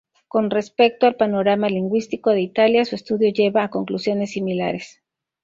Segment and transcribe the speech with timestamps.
[0.27, 4.99] Con respecto al panorama lingüístico de Italia, su estudio lleva a conclusiones similares.